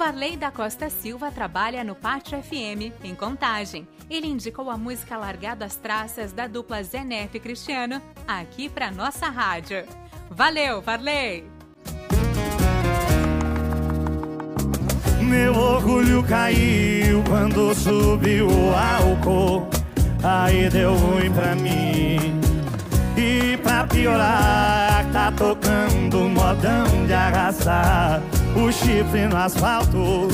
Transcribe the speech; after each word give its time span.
Varley 0.00 0.34
da 0.34 0.50
Costa 0.50 0.88
Silva 0.88 1.30
trabalha 1.30 1.84
no 1.84 1.94
Pátio 1.94 2.42
FM, 2.42 2.90
em 3.04 3.14
Contagem. 3.14 3.86
Ele 4.08 4.26
indicou 4.26 4.70
a 4.70 4.78
música 4.78 5.18
Largado 5.18 5.62
às 5.62 5.76
Traças 5.76 6.32
da 6.32 6.46
dupla 6.46 6.82
Zenef 6.82 7.38
Cristiano 7.38 8.00
aqui 8.26 8.70
para 8.70 8.90
nossa 8.90 9.28
rádio. 9.28 9.84
Valeu, 10.30 10.80
Varley! 10.80 11.44
Meu 15.20 15.54
orgulho 15.54 16.24
caiu 16.24 17.22
quando 17.28 17.74
subiu 17.74 18.48
o 18.48 18.74
álcool. 18.74 19.68
Aí 20.24 20.70
deu 20.70 20.94
ruim 20.94 21.30
pra 21.30 21.54
mim. 21.54 22.40
E 23.18 23.58
pra 23.58 23.86
piorar, 23.86 24.89
tocando 25.32 26.28
modão 26.28 27.06
de 27.06 27.12
arrasar 27.12 28.22
o 28.56 28.70
chifre 28.72 29.26
no 29.26 29.36
asfalto. 29.36 30.28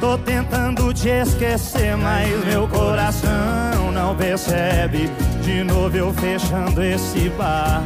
Tô 0.00 0.16
tentando 0.18 0.92
te 0.94 1.08
esquecer, 1.08 1.96
mas 1.96 2.44
meu 2.44 2.66
coração 2.68 3.92
não 3.92 4.16
percebe. 4.16 5.10
De 5.42 5.62
novo 5.62 5.96
eu 5.96 6.12
fechando 6.14 6.82
esse 6.82 7.28
bar, 7.30 7.82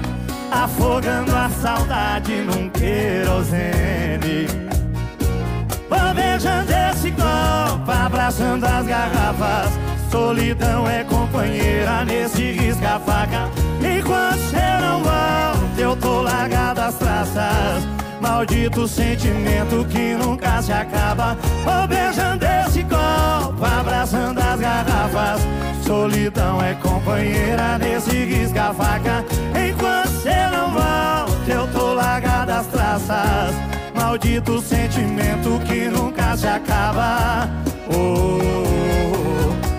afogando 0.51 1.35
a 1.35 1.49
saudade 1.49 2.33
num 2.43 2.69
querosene. 2.71 4.47
Alvejando 5.91 6.73
esse 6.91 7.11
copo, 7.11 7.91
abraçando 7.91 8.65
as 8.65 8.87
garrafas. 8.87 9.73
Solidão 10.11 10.89
é 10.89 11.03
companheira 11.05 12.05
nesse 12.05 12.53
risca-faca. 12.53 13.64
Maldito 18.45 18.87
sentimento 18.87 19.87
que 19.87 20.15
nunca 20.17 20.61
se 20.61 20.71
acaba. 20.71 21.35
Vou 21.65 21.89
beijando 21.89 22.45
esse 22.45 22.83
copo, 22.83 23.65
abraçando 23.65 24.39
as 24.39 24.61
garrafas. 24.61 25.41
Solidão 25.83 26.63
é 26.63 26.75
companheira 26.75 27.79
nesse 27.79 28.11
risca-faca. 28.11 29.25
Enquanto 29.67 30.09
você 30.11 30.47
não 30.53 30.73
volta, 30.73 31.51
eu 31.51 31.67
tô 31.69 31.95
largado 31.95 32.53
às 32.53 32.67
traças. 32.67 33.55
Maldito 33.95 34.61
sentimento 34.61 35.59
que 35.67 35.89
nunca 35.89 36.37
se 36.37 36.47
acaba. 36.47 37.49
Oh, 37.89 38.41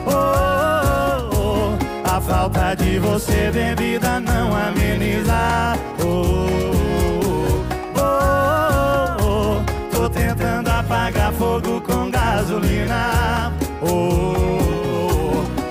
oh, 0.08 0.12
oh, 0.12 1.36
oh, 1.36 2.10
A 2.10 2.20
falta 2.20 2.74
de 2.74 2.98
você, 2.98 3.52
bebida, 3.52 4.20
não 4.20 4.56
ameniza. 4.56 5.78
Oh, 6.04 6.55
fogo 11.46 11.80
com 11.82 12.10
gasolina. 12.10 13.54
Oh, 13.82 14.34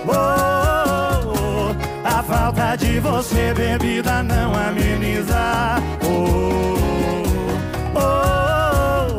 oh, 0.07 0.13
oh, 0.13 1.35
oh, 1.35 2.09
a 2.09 2.23
falta 2.23 2.77
de 2.77 3.01
você, 3.01 3.53
bebida, 3.53 4.23
não 4.23 4.55
ameniza. 4.55 5.83
Oh, 6.05 6.77
oh, 7.97 8.07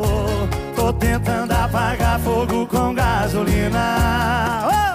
oh, 0.02 0.74
tô 0.74 0.92
tentando 0.94 1.52
apagar 1.52 2.18
fogo 2.20 2.66
com 2.66 2.94
gasolina. 2.94 4.68
Oh! 4.72 4.85